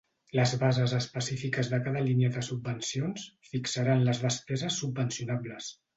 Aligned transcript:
Les 0.37 0.51
bases 0.61 0.93
específiques 0.99 1.69
de 1.73 1.79
cada 1.87 2.01
línia 2.07 2.31
de 2.37 2.43
subvencions 2.47 3.27
fixaran 3.51 4.03
les 4.09 4.23
despeses 4.25 4.79
subvencionables. 4.85 5.71